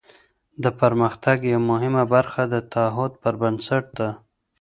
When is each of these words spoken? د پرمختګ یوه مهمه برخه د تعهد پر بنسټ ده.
د 0.63 0.65
پرمختګ 0.81 1.37
یوه 1.53 1.63
مهمه 1.71 2.03
برخه 2.13 2.41
د 2.53 2.55
تعهد 2.73 3.11
پر 3.21 3.33
بنسټ 3.41 3.85
ده. 3.97 4.09